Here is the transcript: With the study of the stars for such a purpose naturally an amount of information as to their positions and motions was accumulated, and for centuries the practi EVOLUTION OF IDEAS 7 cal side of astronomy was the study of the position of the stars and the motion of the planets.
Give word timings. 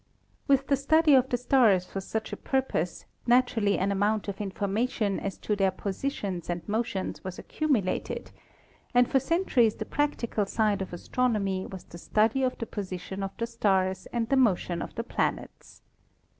With 0.47 0.65
the 0.65 0.75
study 0.75 1.13
of 1.13 1.29
the 1.29 1.37
stars 1.37 1.85
for 1.85 2.01
such 2.01 2.33
a 2.33 2.35
purpose 2.35 3.05
naturally 3.27 3.77
an 3.77 3.91
amount 3.91 4.27
of 4.27 4.41
information 4.41 5.19
as 5.19 5.37
to 5.37 5.55
their 5.55 5.69
positions 5.69 6.49
and 6.49 6.67
motions 6.67 7.23
was 7.23 7.37
accumulated, 7.37 8.31
and 8.95 9.07
for 9.07 9.19
centuries 9.19 9.75
the 9.75 9.85
practi 9.85 10.23
EVOLUTION 10.23 10.23
OF 10.23 10.23
IDEAS 10.23 10.23
7 10.23 10.31
cal 10.35 10.45
side 10.47 10.81
of 10.81 10.91
astronomy 10.93 11.65
was 11.67 11.83
the 11.83 11.99
study 11.99 12.41
of 12.41 12.57
the 12.57 12.65
position 12.65 13.21
of 13.21 13.29
the 13.37 13.45
stars 13.45 14.07
and 14.11 14.27
the 14.29 14.37
motion 14.37 14.81
of 14.81 14.95
the 14.95 15.03
planets. 15.03 15.83